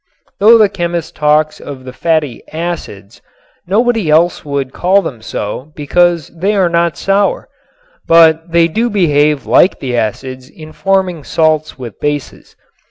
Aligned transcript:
Though 0.39 0.57
the 0.57 0.67
chemist 0.67 1.15
talks 1.15 1.59
of 1.59 1.83
the 1.85 1.93
fatty 1.93 2.41
"acids," 2.51 3.21
nobody 3.67 4.09
else 4.09 4.43
would 4.43 4.73
call 4.73 5.03
them 5.03 5.21
so 5.21 5.71
because 5.75 6.29
they 6.29 6.55
are 6.55 6.69
not 6.69 6.97
sour. 6.97 7.47
But 8.07 8.51
they 8.51 8.67
do 8.67 8.89
behave 8.89 9.45
like 9.45 9.77
the 9.79 9.95
acids 9.95 10.49
in 10.49 10.71
forming 10.73 11.23
salts 11.23 11.77
with 11.77 11.99
bases. 11.99 12.55